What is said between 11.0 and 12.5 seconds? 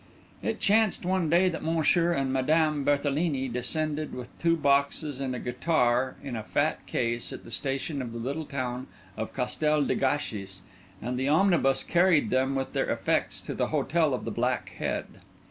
and the omnibus carried